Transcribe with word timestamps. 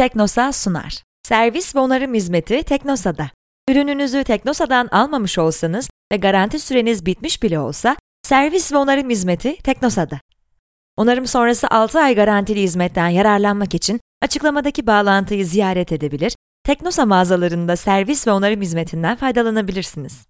Teknosa 0.00 0.52
sunar. 0.52 1.02
Servis 1.22 1.76
ve 1.76 1.78
onarım 1.78 2.14
hizmeti 2.14 2.62
Teknosa'da. 2.62 3.30
Ürününüzü 3.68 4.24
Teknosa'dan 4.24 4.88
almamış 4.92 5.38
olsanız 5.38 5.90
ve 6.12 6.16
garanti 6.16 6.58
süreniz 6.58 7.06
bitmiş 7.06 7.42
bile 7.42 7.58
olsa, 7.58 7.96
servis 8.22 8.72
ve 8.72 8.76
onarım 8.76 9.10
hizmeti 9.10 9.56
Teknosa'da. 9.56 10.20
Onarım 10.96 11.26
sonrası 11.26 11.68
6 11.68 12.00
ay 12.00 12.14
garantili 12.14 12.62
hizmetten 12.62 13.08
yararlanmak 13.08 13.74
için 13.74 14.00
açıklamadaki 14.22 14.86
bağlantıyı 14.86 15.46
ziyaret 15.46 15.92
edebilir, 15.92 16.34
Teknosa 16.64 17.06
mağazalarında 17.06 17.76
servis 17.76 18.26
ve 18.26 18.32
onarım 18.32 18.60
hizmetinden 18.60 19.16
faydalanabilirsiniz. 19.16 20.26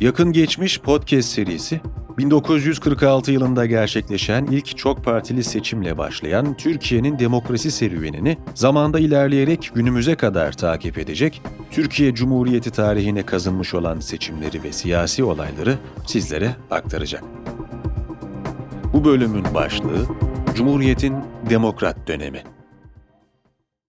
Yakın 0.00 0.32
Geçmiş 0.32 0.80
podcast 0.80 1.28
serisi 1.28 1.80
1946 2.18 3.32
yılında 3.32 3.66
gerçekleşen 3.66 4.46
ilk 4.46 4.76
çok 4.76 5.04
partili 5.04 5.44
seçimle 5.44 5.98
başlayan 5.98 6.56
Türkiye'nin 6.56 7.18
demokrasi 7.18 7.70
serüvenini 7.70 8.38
zamanda 8.54 9.00
ilerleyerek 9.00 9.70
günümüze 9.74 10.14
kadar 10.14 10.52
takip 10.52 10.98
edecek, 10.98 11.42
Türkiye 11.70 12.14
Cumhuriyeti 12.14 12.70
tarihine 12.70 13.26
kazınmış 13.26 13.74
olan 13.74 14.00
seçimleri 14.00 14.62
ve 14.62 14.72
siyasi 14.72 15.24
olayları 15.24 15.78
sizlere 16.06 16.56
aktaracak. 16.70 17.24
Bu 18.92 19.04
bölümün 19.04 19.44
başlığı 19.54 20.06
Cumhuriyet'in 20.54 21.14
Demokrat 21.50 22.08
Dönemi. 22.08 22.42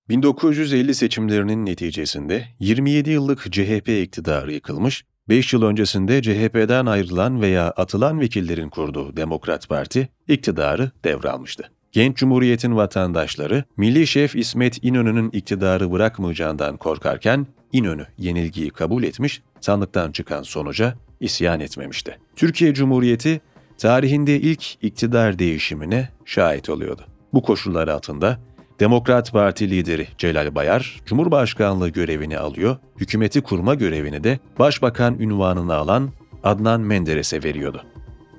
1950 0.10 0.96
seçimlerinin 0.96 1.66
neticesinde 1.66 2.46
27 2.60 3.10
yıllık 3.10 3.52
CHP 3.52 3.90
iktidarı 3.90 4.54
yıkılmış, 4.54 5.06
5 5.30 5.54
yıl 5.54 5.64
öncesinde 5.64 6.22
CHP'den 6.22 6.86
ayrılan 6.86 7.42
veya 7.42 7.72
atılan 7.72 8.20
vekillerin 8.20 8.70
kurduğu 8.70 9.18
Demokrat 9.18 9.70
Parti 9.70 10.10
iktidarı 10.28 10.92
devralmıştı. 11.04 11.72
Genç 11.92 12.18
Cumhuriyet'in 12.18 12.76
vatandaşları, 12.76 13.64
Milli 13.78 14.08
Şef 14.08 14.36
İsmet 14.36 14.84
İnönü'nün 14.84 15.30
iktidarı 15.30 15.92
bırakmayacağından 15.92 16.78
korkarken 16.78 17.48
İnönü 17.72 18.06
yenilgiyi 18.18 18.70
kabul 18.70 19.04
etmiş, 19.04 19.42
sandıktan 19.62 20.12
çıkan 20.12 20.44
sonuca 20.44 20.96
isyan 21.20 21.60
etmemişti. 21.60 22.18
Türkiye 22.36 22.74
Cumhuriyeti 22.74 23.42
tarihinde 23.78 24.40
ilk 24.40 24.84
iktidar 24.84 25.40
değişimine 25.40 26.10
şahit 26.26 26.70
oluyordu. 26.70 27.02
Bu 27.34 27.42
koşullar 27.42 27.88
altında 27.88 28.40
Demokrat 28.80 29.32
Parti 29.32 29.70
lideri 29.70 30.08
Celal 30.18 30.56
Bayar, 30.56 31.02
Cumhurbaşkanlığı 31.06 31.90
görevini 31.90 32.38
alıyor, 32.38 32.78
hükümeti 33.00 33.42
kurma 33.42 33.76
görevini 33.76 34.24
de 34.24 34.40
Başbakan 34.60 35.20
ünvanını 35.20 35.74
alan 35.76 36.12
Adnan 36.44 36.82
Menderes'e 36.82 37.44
veriyordu. 37.44 37.84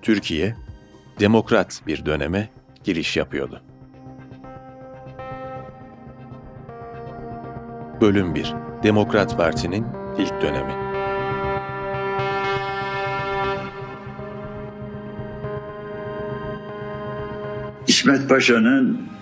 Türkiye, 0.02 0.54
demokrat 1.20 1.82
bir 1.86 2.06
döneme 2.06 2.48
giriş 2.84 3.16
yapıyordu. 3.16 3.62
Bölüm 8.00 8.34
1 8.34 8.54
Demokrat 8.82 9.36
Parti'nin 9.36 9.86
ilk 10.18 10.42
dönemi 10.42 10.72
İsmet 17.86 18.28
Paşa'nın 18.28 19.15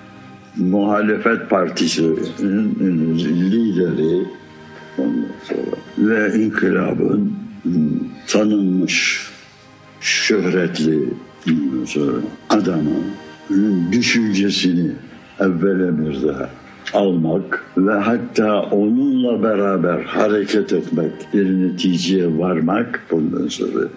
muhalefet 0.57 1.51
partisinin 1.51 3.19
lideri 3.51 4.27
ve 5.99 6.45
inkılabın 6.45 7.33
tanınmış 8.27 9.27
şöhretli 10.01 11.09
adamı 12.51 12.91
düşüncesini 13.93 14.91
evvela 15.41 15.99
bir 15.99 16.29
daha 16.29 16.51
almak 16.93 17.65
ve 17.77 17.93
hatta 17.93 18.63
onunla 18.63 19.43
beraber 19.43 20.01
hareket 20.03 20.73
etmek, 20.73 21.13
bir 21.35 21.47
neticeye 21.47 22.39
varmak 22.39 23.01
bundan 23.11 23.49
sonra 23.49 23.89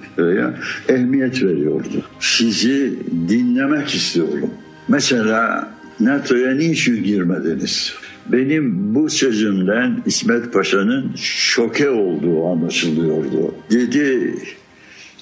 ehemmiyet 0.90 1.44
veriyordu. 1.44 2.04
Sizi 2.20 3.00
dinlemek 3.30 3.96
istiyorum. 3.96 4.50
Mesela 4.88 5.70
NATO'ya 6.00 6.56
niçin 6.56 7.04
girmediniz? 7.04 7.94
Benim 8.32 8.96
bu 8.96 9.10
sözümden 9.10 10.02
İsmet 10.06 10.54
Paşa'nın 10.54 11.16
şoke 11.16 11.90
olduğu 11.90 12.48
anlaşılıyordu. 12.48 13.56
Dedi 13.72 14.36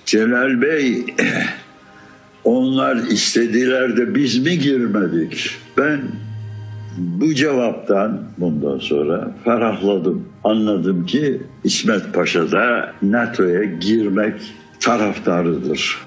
Celal 0.05 0.61
Bey 0.61 1.05
onlar 2.43 2.95
istediler 2.95 3.97
de 3.97 4.15
biz 4.15 4.37
mi 4.37 4.59
girmedik? 4.59 5.49
Ben 5.77 6.01
bu 6.97 7.33
cevaptan 7.33 8.23
bundan 8.37 8.79
sonra 8.79 9.35
ferahladım. 9.43 10.29
Anladım 10.43 11.05
ki 11.05 11.41
İsmet 11.63 12.13
Paşa 12.13 12.51
da 12.51 12.93
NATO'ya 13.01 13.63
girmek 13.63 14.33
taraftarıdır. 14.79 15.97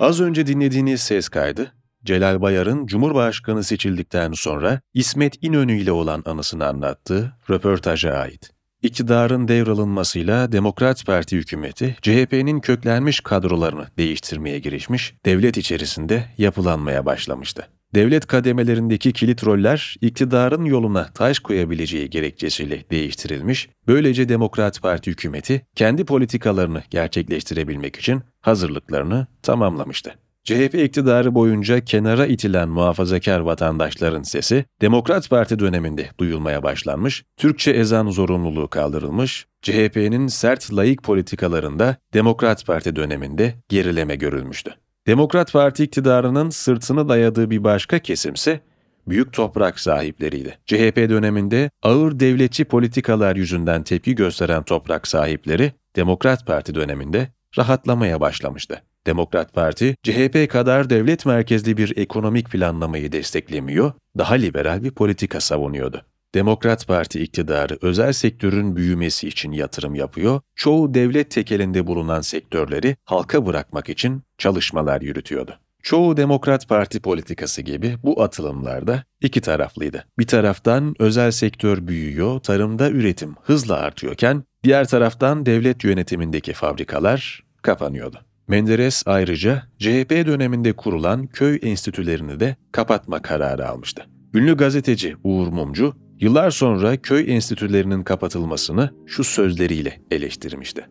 Az 0.00 0.20
önce 0.20 0.46
dinlediğiniz 0.46 1.00
ses 1.00 1.28
kaydı 1.28 1.72
Celal 2.04 2.40
Bayar'ın 2.40 2.86
Cumhurbaşkanı 2.86 3.64
seçildikten 3.64 4.32
sonra 4.32 4.80
İsmet 4.94 5.44
İnönü 5.44 5.78
ile 5.78 5.92
olan 5.92 6.22
anısını 6.26 6.66
anlattığı 6.66 7.32
röportaja 7.50 8.12
ait. 8.12 8.50
İktidarın 8.82 9.48
devralınmasıyla 9.48 10.52
Demokrat 10.52 11.06
Parti 11.06 11.36
hükümeti 11.36 11.96
CHP'nin 12.02 12.60
köklenmiş 12.60 13.20
kadrolarını 13.20 13.86
değiştirmeye 13.98 14.58
girişmiş, 14.58 15.14
devlet 15.24 15.56
içerisinde 15.56 16.24
yapılanmaya 16.38 17.06
başlamıştı. 17.06 17.68
Devlet 17.94 18.26
kademelerindeki 18.26 19.12
kilit 19.12 19.44
roller 19.44 19.96
iktidarın 20.00 20.64
yoluna 20.64 21.04
taş 21.14 21.38
koyabileceği 21.38 22.10
gerekçesiyle 22.10 22.84
değiştirilmiş, 22.90 23.68
böylece 23.86 24.28
Demokrat 24.28 24.82
Parti 24.82 25.10
hükümeti 25.10 25.66
kendi 25.74 26.04
politikalarını 26.04 26.82
gerçekleştirebilmek 26.90 27.96
için 27.96 28.22
hazırlıklarını 28.40 29.26
tamamlamıştı. 29.42 30.23
CHP 30.44 30.74
iktidarı 30.74 31.34
boyunca 31.34 31.80
kenara 31.80 32.26
itilen 32.26 32.68
muhafazakar 32.68 33.40
vatandaşların 33.40 34.22
sesi, 34.22 34.64
Demokrat 34.80 35.30
Parti 35.30 35.58
döneminde 35.58 36.08
duyulmaya 36.20 36.62
başlanmış, 36.62 37.24
Türkçe 37.36 37.70
ezan 37.70 38.10
zorunluluğu 38.10 38.68
kaldırılmış, 38.68 39.46
CHP'nin 39.62 40.26
sert 40.26 40.72
layık 40.72 41.02
politikalarında 41.02 41.96
Demokrat 42.14 42.66
Parti 42.66 42.96
döneminde 42.96 43.54
gerileme 43.68 44.16
görülmüştü. 44.16 44.74
Demokrat 45.06 45.52
Parti 45.52 45.84
iktidarının 45.84 46.50
sırtını 46.50 47.08
dayadığı 47.08 47.50
bir 47.50 47.64
başka 47.64 47.98
kesimse 47.98 48.60
büyük 49.08 49.32
toprak 49.32 49.80
sahipleriydi. 49.80 50.58
CHP 50.66 50.96
döneminde 50.96 51.70
ağır 51.82 52.20
devletçi 52.20 52.64
politikalar 52.64 53.36
yüzünden 53.36 53.82
tepki 53.82 54.14
gösteren 54.14 54.62
toprak 54.62 55.06
sahipleri 55.08 55.72
Demokrat 55.96 56.46
Parti 56.46 56.74
döneminde 56.74 57.28
rahatlamaya 57.58 58.20
başlamıştı. 58.20 58.82
Demokrat 59.06 59.52
Parti, 59.54 59.96
CHP 60.02 60.50
kadar 60.50 60.90
devlet 60.90 61.26
merkezli 61.26 61.76
bir 61.76 61.96
ekonomik 61.96 62.50
planlamayı 62.50 63.12
desteklemiyor, 63.12 63.92
daha 64.18 64.34
liberal 64.34 64.84
bir 64.84 64.90
politika 64.90 65.40
savunuyordu. 65.40 66.02
Demokrat 66.34 66.86
Parti 66.86 67.20
iktidarı 67.22 67.78
özel 67.82 68.12
sektörün 68.12 68.76
büyümesi 68.76 69.28
için 69.28 69.52
yatırım 69.52 69.94
yapıyor, 69.94 70.40
çoğu 70.56 70.94
devlet 70.94 71.30
tekelinde 71.30 71.86
bulunan 71.86 72.20
sektörleri 72.20 72.96
halka 73.04 73.46
bırakmak 73.46 73.88
için 73.88 74.22
çalışmalar 74.38 75.00
yürütüyordu. 75.00 75.58
Çoğu 75.82 76.16
Demokrat 76.16 76.68
Parti 76.68 77.00
politikası 77.00 77.62
gibi 77.62 77.96
bu 78.02 78.22
atılımlarda 78.22 79.04
iki 79.20 79.40
taraflıydı. 79.40 80.04
Bir 80.18 80.26
taraftan 80.26 80.94
özel 80.98 81.30
sektör 81.30 81.86
büyüyor, 81.86 82.40
tarımda 82.40 82.90
üretim 82.90 83.34
hızla 83.42 83.76
artıyorken, 83.76 84.44
diğer 84.64 84.88
taraftan 84.88 85.46
devlet 85.46 85.84
yönetimindeki 85.84 86.52
fabrikalar 86.52 87.44
kapanıyordu. 87.62 88.20
Menderes 88.48 89.02
ayrıca 89.06 89.62
CHP 89.78 90.10
döneminde 90.26 90.72
kurulan 90.72 91.26
köy 91.26 91.58
enstitülerini 91.62 92.40
de 92.40 92.56
kapatma 92.72 93.22
kararı 93.22 93.68
almıştı. 93.68 94.04
Ünlü 94.34 94.56
gazeteci 94.56 95.14
Uğur 95.24 95.48
Mumcu, 95.48 95.92
yıllar 96.20 96.50
sonra 96.50 96.96
köy 96.96 97.34
enstitülerinin 97.34 98.02
kapatılmasını 98.02 98.90
şu 99.06 99.24
sözleriyle 99.24 99.90
eleştirmişti. 100.10 100.86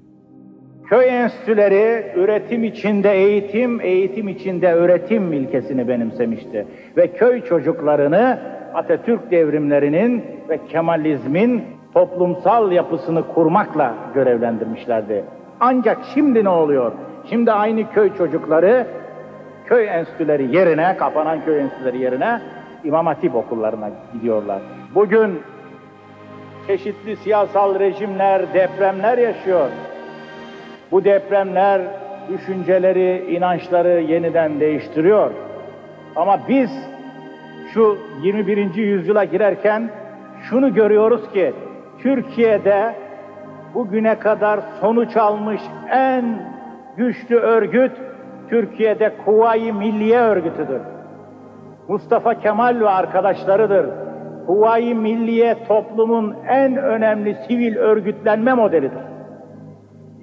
Köy 0.90 1.08
enstitüleri 1.08 2.12
üretim 2.16 2.64
içinde 2.64 3.12
eğitim, 3.12 3.82
eğitim 3.82 4.28
içinde 4.28 4.74
öğretim 4.74 5.34
ilkesini 5.34 5.88
benimsemişti. 5.88 6.68
Ve 6.98 7.14
köy 7.14 7.42
çocuklarını 7.46 8.40
Atatürk 8.74 9.32
devrimlerinin 9.32 10.24
ve 10.50 10.60
Kemalizmin 10.68 11.64
toplumsal 11.94 12.72
yapısını 12.72 13.28
kurmakla 13.28 13.96
görevlendirmişlerdi. 14.16 15.26
Ancak 15.60 15.98
şimdi 16.14 16.44
ne 16.44 16.50
oluyor? 16.50 16.92
Şimdi 17.30 17.52
aynı 17.52 17.92
köy 17.92 18.18
çocukları 18.18 18.88
köy 19.66 19.88
enstitüleri 19.88 20.56
yerine, 20.56 20.98
kapanan 20.98 21.46
köy 21.46 21.60
enstitüleri 21.60 21.98
yerine 21.98 22.42
İmam 22.84 23.06
Hatip 23.06 23.36
okullarına 23.36 23.90
gidiyorlar. 24.14 24.62
Bugün 24.96 25.42
çeşitli 26.68 27.16
siyasal 27.16 27.80
rejimler, 27.80 28.54
depremler 28.54 29.18
yaşıyor. 29.18 29.70
Bu 30.92 31.04
depremler 31.04 31.82
düşünceleri, 32.30 33.36
inançları 33.36 34.02
yeniden 34.02 34.60
değiştiriyor. 34.60 35.32
Ama 36.16 36.40
biz 36.50 36.72
şu 37.74 37.98
21. 38.24 38.76
yüzyıla 38.76 39.24
girerken 39.24 39.90
şunu 40.50 40.74
görüyoruz 40.74 41.32
ki 41.34 41.54
Türkiye'de 42.00 42.96
bugüne 43.74 44.20
kadar 44.20 44.60
sonuç 44.82 45.18
almış 45.18 45.62
en 45.90 46.53
güçlü 46.98 47.36
örgüt 47.36 47.92
Türkiye'de 48.50 49.14
Kuvayi 49.26 49.74
Milliye 49.74 50.20
Örgütü'dür. 50.20 50.82
Mustafa 51.88 52.34
Kemal 52.34 52.80
ve 52.80 52.90
arkadaşlarıdır. 52.90 53.86
Kuvayi 54.48 54.96
Milliye 54.96 55.56
toplumun 55.68 56.36
en 56.48 56.78
önemli 56.78 57.36
sivil 57.48 57.76
örgütlenme 57.76 58.54
modelidir. 58.54 59.02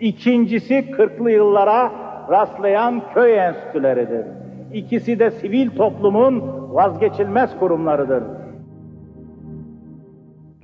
İkincisi 0.00 0.74
40'lı 0.74 1.30
yıllara 1.30 1.90
rastlayan 2.30 3.02
köy 3.14 3.38
enstitüleridir. 3.38 4.26
İkisi 4.72 5.18
de 5.18 5.30
sivil 5.30 5.70
toplumun 5.70 6.42
vazgeçilmez 6.74 7.58
kurumlarıdır. 7.58 8.22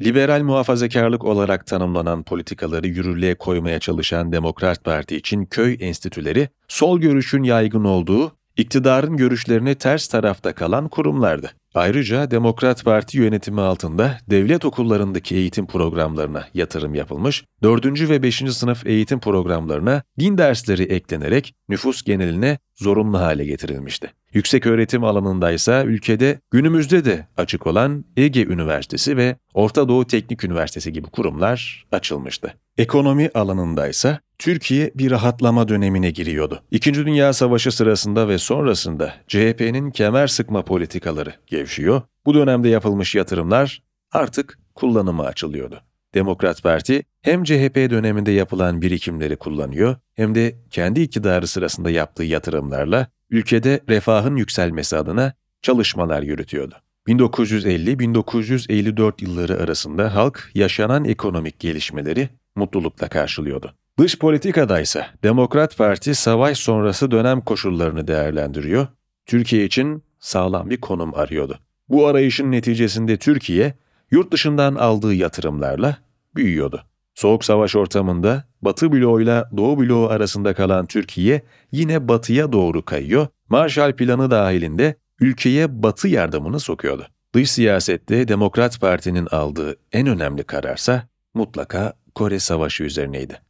Liberal 0.01 0.43
muhafazakarlık 0.43 1.25
olarak 1.25 1.67
tanımlanan 1.67 2.23
politikaları 2.23 2.87
yürürlüğe 2.87 3.35
koymaya 3.35 3.79
çalışan 3.79 4.33
Demokrat 4.33 4.85
Parti 4.85 5.17
için 5.17 5.45
köy 5.45 5.77
enstitüleri, 5.81 6.49
sol 6.69 7.01
görüşün 7.01 7.43
yaygın 7.43 7.85
olduğu, 7.85 8.33
iktidarın 8.57 9.17
görüşlerine 9.17 9.75
ters 9.75 10.09
tarafta 10.09 10.55
kalan 10.55 10.89
kurumlardı. 10.89 11.51
Ayrıca 11.75 12.31
Demokrat 12.31 12.85
Parti 12.85 13.19
yönetimi 13.19 13.61
altında 13.61 14.19
devlet 14.31 14.65
okullarındaki 14.65 15.37
eğitim 15.37 15.67
programlarına 15.67 16.45
yatırım 16.55 16.95
yapılmış, 16.95 17.45
4. 17.63 18.09
ve 18.09 18.23
5. 18.23 18.43
sınıf 18.51 18.87
eğitim 18.87 19.21
programlarına 19.21 20.03
din 20.21 20.39
dersleri 20.39 20.83
eklenerek 20.83 21.55
nüfus 21.69 22.03
geneline 22.03 22.59
zorunlu 22.75 23.19
hale 23.19 23.45
getirilmişti. 23.45 24.13
Yüksek 24.37 24.67
öğretim 24.67 25.05
alanında 25.05 25.53
ise 25.53 25.83
ülkede 25.87 26.41
günümüzde 26.51 27.05
de 27.05 27.27
açık 27.37 27.67
olan 27.67 28.05
Ege 28.17 28.45
Üniversitesi 28.45 29.17
ve 29.17 29.37
Orta 29.55 29.89
Doğu 29.89 30.07
Teknik 30.07 30.45
Üniversitesi 30.45 30.93
gibi 30.93 31.07
kurumlar 31.07 31.87
açılmıştı. 31.93 32.55
Ekonomi 32.79 33.31
alanında 33.35 33.89
ise 33.89 34.19
Türkiye 34.39 34.93
bir 34.95 35.11
rahatlama 35.11 35.69
dönemine 35.69 36.11
giriyordu. 36.11 36.63
İkinci 36.71 37.07
Dünya 37.07 37.33
Savaşı 37.33 37.73
sırasında 37.73 38.29
ve 38.29 38.39
sonrasında 38.39 39.15
CHP'nin 39.29 39.91
kemer 39.91 40.27
sıkma 40.27 40.65
politikaları 40.65 41.33
gevşiyor. 41.47 42.03
Bu 42.27 42.35
dönemde 42.35 42.69
yapılmış 42.69 43.15
yatırımlar 43.15 43.83
artık 44.13 44.59
kullanıma 44.75 45.25
açılıyordu. 45.25 45.81
Demokrat 46.15 46.63
Parti 46.63 47.03
hem 47.23 47.45
CHP 47.45 47.77
döneminde 47.77 48.31
yapılan 48.31 48.83
birikimleri 48.83 49.37
kullanıyor 49.37 49.97
hem 50.15 50.35
de 50.35 50.57
kendi 50.71 51.01
iktidarı 51.01 51.47
sırasında 51.47 51.91
yaptığı 51.91 52.25
yatırımlarla 52.25 53.07
ülkede 53.31 53.81
refahın 53.89 54.37
yükselmesi 54.37 54.97
adına 54.97 55.33
çalışmalar 55.63 56.23
yürütüyordu. 56.23 56.75
1950-1954 57.09 59.25
yılları 59.25 59.63
arasında 59.63 60.15
halk 60.15 60.51
yaşanan 60.55 61.05
ekonomik 61.05 61.61
gelişmeleri 61.61 62.29
mutlulukla 62.57 63.09
karşılıyordu. 63.09 63.75
Dış 63.99 64.19
politikada 64.19 64.81
ise 64.81 65.07
Demokrat 65.23 65.77
Parti 65.77 66.15
savaş 66.15 66.59
sonrası 66.59 67.11
dönem 67.11 67.41
koşullarını 67.41 68.09
değerlendiriyor, 68.09 68.87
Türkiye 69.27 69.65
için 69.65 70.03
sağlam 70.21 70.71
bir 70.71 70.81
konum 70.81 71.15
arıyordu. 71.15 71.59
Bu 71.89 72.07
arayışın 72.07 72.53
neticesinde 72.53 73.17
Türkiye, 73.17 73.75
yurt 74.11 74.33
dışından 74.33 74.75
aldığı 74.75 75.15
yatırımlarla 75.15 75.97
büyüyordu. 76.35 76.83
Soğuk 77.17 77.45
savaş 77.45 77.77
ortamında 77.77 78.45
Batı 78.63 78.93
bloğuyla 78.93 79.51
Doğu 79.57 79.81
bloğu 79.81 80.09
arasında 80.09 80.55
kalan 80.55 80.87
Türkiye 80.87 81.43
yine 81.73 82.09
batıya 82.09 82.53
doğru 82.53 82.85
kayıyor, 82.85 83.27
Marshall 83.49 83.93
Planı 83.93 84.31
dahilinde 84.31 84.95
ülkeye 85.21 85.83
batı 85.83 86.09
yardımını 86.09 86.61
sokuyordu. 86.61 87.07
Dış 87.35 87.51
siyasette 87.51 88.29
Demokrat 88.29 88.81
Parti'nin 88.81 89.27
aldığı 89.27 89.77
en 89.93 90.07
önemli 90.07 90.45
kararsa 90.45 91.09
mutlaka 91.35 91.93
Kore 92.15 92.39
Savaşı 92.39 92.85
üzerineydi. 92.85 93.41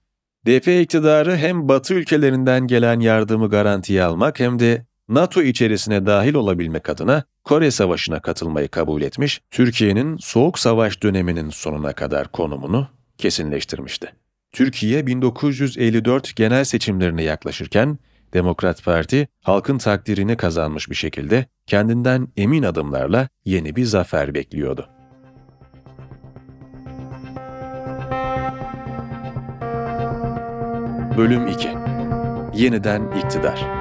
DP 0.46 0.68
iktidarı 0.68 1.36
hem 1.36 1.68
Batı 1.68 1.94
ülkelerinden 1.94 2.66
gelen 2.66 3.00
yardımı 3.00 3.50
garantiye 3.50 4.04
almak 4.04 4.40
hem 4.40 4.58
de 4.58 4.86
NATO 5.08 5.42
içerisine 5.42 6.06
dahil 6.06 6.34
olabilmek 6.34 6.88
adına 6.88 7.24
Kore 7.44 7.70
Savaşı'na 7.70 8.20
katılmayı 8.20 8.68
kabul 8.68 9.02
etmiş, 9.02 9.40
Türkiye'nin 9.50 10.16
Soğuk 10.16 10.58
Savaş 10.58 11.02
döneminin 11.02 11.50
sonuna 11.50 11.92
kadar 11.92 12.28
konumunu 12.32 12.88
kesinleştirmişti. 13.18 14.12
Türkiye 14.52 15.06
1954 15.06 16.36
genel 16.36 16.64
seçimlerine 16.64 17.22
yaklaşırken 17.22 17.98
Demokrat 18.34 18.84
Parti 18.84 19.28
halkın 19.42 19.78
takdirini 19.78 20.36
kazanmış 20.36 20.90
bir 20.90 20.94
şekilde 20.94 21.46
kendinden 21.66 22.28
emin 22.36 22.62
adımlarla 22.62 23.28
yeni 23.44 23.76
bir 23.76 23.84
zafer 23.84 24.34
bekliyordu. 24.34 24.88
Bölüm 31.16 31.46
2 31.46 31.68
Yeniden 32.54 33.02
İktidar 33.24 33.75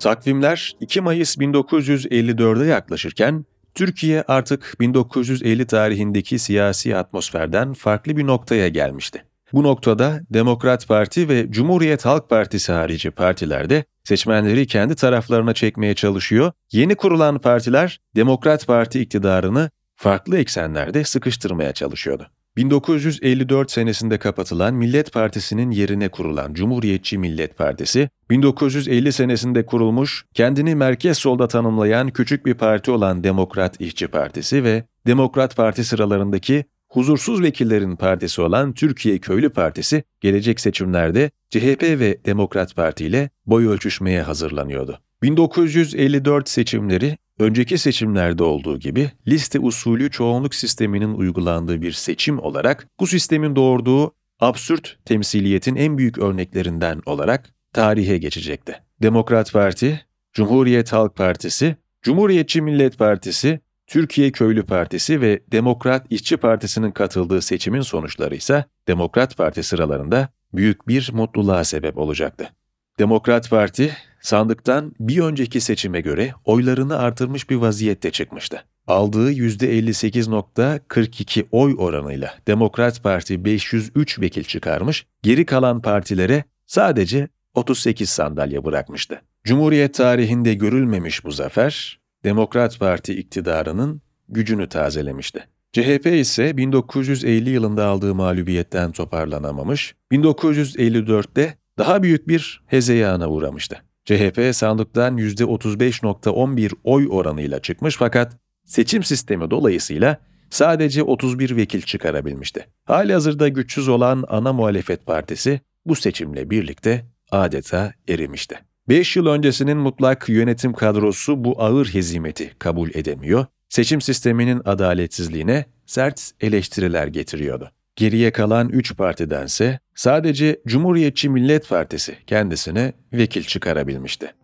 Takvimler 0.00 0.76
2 0.80 1.00
Mayıs 1.00 1.36
1954'e 1.36 2.66
yaklaşırken 2.66 3.44
Türkiye 3.74 4.24
artık 4.28 4.74
1950 4.80 5.66
tarihindeki 5.66 6.38
siyasi 6.38 6.96
atmosferden 6.96 7.72
farklı 7.72 8.16
bir 8.16 8.26
noktaya 8.26 8.68
gelmişti. 8.68 9.24
Bu 9.52 9.62
noktada 9.62 10.20
Demokrat 10.30 10.88
Parti 10.88 11.28
ve 11.28 11.50
Cumhuriyet 11.50 12.04
Halk 12.04 12.30
Partisi 12.30 12.72
harici 12.72 13.10
partilerde 13.10 13.84
seçmenleri 14.04 14.66
kendi 14.66 14.94
taraflarına 14.94 15.54
çekmeye 15.54 15.94
çalışıyor, 15.94 16.52
yeni 16.72 16.94
kurulan 16.94 17.38
partiler 17.38 18.00
Demokrat 18.16 18.66
Parti 18.66 19.00
iktidarını 19.00 19.70
farklı 19.96 20.38
eksenlerde 20.38 21.04
sıkıştırmaya 21.04 21.72
çalışıyordu. 21.72 22.30
1954 22.56 23.70
senesinde 23.70 24.18
kapatılan 24.18 24.74
Millet 24.74 25.12
Partisi'nin 25.12 25.70
yerine 25.70 26.08
kurulan 26.08 26.54
Cumhuriyetçi 26.54 27.18
Millet 27.18 27.58
Partisi, 27.58 28.10
1950 28.30 29.12
senesinde 29.12 29.66
kurulmuş, 29.66 30.24
kendini 30.34 30.74
merkez 30.74 31.18
solda 31.18 31.48
tanımlayan 31.48 32.10
küçük 32.10 32.46
bir 32.46 32.54
parti 32.54 32.90
olan 32.90 33.24
Demokrat 33.24 33.80
İşçi 33.80 34.08
Partisi 34.08 34.64
ve 34.64 34.84
Demokrat 35.06 35.56
Parti 35.56 35.84
sıralarındaki 35.84 36.64
huzursuz 36.88 37.42
vekillerin 37.42 37.96
partisi 37.96 38.40
olan 38.40 38.72
Türkiye 38.72 39.18
Köylü 39.18 39.50
Partisi, 39.50 40.04
gelecek 40.20 40.60
seçimlerde 40.60 41.30
CHP 41.50 41.82
ve 41.82 42.18
Demokrat 42.26 42.76
Parti 42.76 43.04
ile 43.04 43.30
boy 43.46 43.66
ölçüşmeye 43.66 44.22
hazırlanıyordu. 44.22 44.98
1954 45.22 46.48
seçimleri 46.48 47.18
önceki 47.38 47.78
seçimlerde 47.78 48.44
olduğu 48.44 48.78
gibi 48.78 49.10
liste 49.28 49.60
usulü 49.60 50.10
çoğunluk 50.10 50.54
sisteminin 50.54 51.14
uygulandığı 51.14 51.82
bir 51.82 51.92
seçim 51.92 52.38
olarak 52.38 52.88
bu 53.00 53.06
sistemin 53.06 53.56
doğurduğu 53.56 54.12
absürt 54.40 54.98
temsiliyetin 55.04 55.76
en 55.76 55.98
büyük 55.98 56.18
örneklerinden 56.18 57.02
olarak 57.06 57.50
tarihe 57.72 58.18
geçecekti. 58.18 58.82
Demokrat 59.02 59.52
Parti, 59.52 60.06
Cumhuriyet 60.32 60.92
Halk 60.92 61.16
Partisi, 61.16 61.76
Cumhuriyetçi 62.02 62.62
Millet 62.62 62.98
Partisi, 62.98 63.60
Türkiye 63.86 64.32
Köylü 64.32 64.62
Partisi 64.62 65.20
ve 65.20 65.42
Demokrat 65.52 66.06
İşçi 66.10 66.36
Partisi'nin 66.36 66.90
katıldığı 66.90 67.42
seçimin 67.42 67.80
sonuçları 67.80 68.34
ise 68.34 68.64
Demokrat 68.88 69.36
Parti 69.36 69.62
sıralarında 69.62 70.28
büyük 70.52 70.88
bir 70.88 71.10
mutluluğa 71.12 71.64
sebep 71.64 71.98
olacaktı. 71.98 72.50
Demokrat 72.98 73.50
Parti 73.50 73.96
sandıktan 74.20 74.92
bir 75.00 75.18
önceki 75.18 75.60
seçime 75.60 76.00
göre 76.00 76.34
oylarını 76.44 76.98
artırmış 76.98 77.50
bir 77.50 77.56
vaziyette 77.56 78.10
çıkmıştı. 78.10 78.64
Aldığı 78.86 79.32
%58.42 79.32 81.46
oy 81.50 81.74
oranıyla 81.78 82.34
Demokrat 82.48 83.02
Parti 83.02 83.44
503 83.44 84.20
vekil 84.20 84.44
çıkarmış, 84.44 85.06
geri 85.22 85.46
kalan 85.46 85.82
partilere 85.82 86.44
sadece 86.66 87.28
38 87.54 88.10
sandalye 88.10 88.64
bırakmıştı. 88.64 89.22
Cumhuriyet 89.44 89.94
tarihinde 89.94 90.54
görülmemiş 90.54 91.24
bu 91.24 91.30
zafer, 91.30 92.00
Demokrat 92.24 92.78
Parti 92.78 93.14
iktidarının 93.14 94.02
gücünü 94.28 94.68
tazelemişti. 94.68 95.46
CHP 95.72 96.06
ise 96.06 96.56
1950 96.56 97.50
yılında 97.50 97.86
aldığı 97.86 98.14
mağlubiyetten 98.14 98.92
toparlanamamış, 98.92 99.94
1954'te 100.12 101.54
daha 101.78 102.02
büyük 102.02 102.28
bir 102.28 102.62
hezeyana 102.66 103.28
uğramıştı. 103.28 103.85
CHP 104.06 104.54
sandıktan 104.54 105.18
%35.11 105.18 106.72
oy 106.84 107.08
oranıyla 107.10 107.58
çıkmış 107.58 107.96
fakat 107.96 108.36
seçim 108.64 109.04
sistemi 109.04 109.50
dolayısıyla 109.50 110.18
sadece 110.50 111.02
31 111.02 111.56
vekil 111.56 111.82
çıkarabilmişti. 111.82 112.66
Hali 112.84 113.12
hazırda 113.12 113.48
güçsüz 113.48 113.88
olan 113.88 114.24
ana 114.28 114.52
muhalefet 114.52 115.06
partisi 115.06 115.60
bu 115.86 115.94
seçimle 115.94 116.50
birlikte 116.50 117.04
adeta 117.30 117.92
erimişti. 118.08 118.58
5 118.88 119.16
yıl 119.16 119.26
öncesinin 119.26 119.76
mutlak 119.76 120.28
yönetim 120.28 120.72
kadrosu 120.72 121.44
bu 121.44 121.62
ağır 121.62 121.86
hezimeti 121.86 122.52
kabul 122.58 122.90
edemiyor, 122.94 123.46
seçim 123.68 124.00
sisteminin 124.00 124.62
adaletsizliğine 124.64 125.64
sert 125.86 126.30
eleştiriler 126.40 127.06
getiriyordu. 127.06 127.70
Geriye 127.96 128.32
kalan 128.32 128.68
üç 128.68 128.96
partidense 128.96 129.78
sadece 129.94 130.60
Cumhuriyetçi 130.66 131.28
Millet 131.28 131.68
Partisi 131.68 132.16
kendisine 132.26 132.92
vekil 133.12 133.42
çıkarabilmişti. 133.42 134.34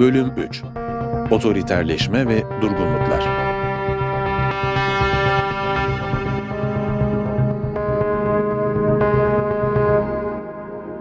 Bölüm 0.00 0.32
3 0.36 0.62
Otoriterleşme 1.30 2.28
ve 2.28 2.42
Durgunluklar 2.62 3.48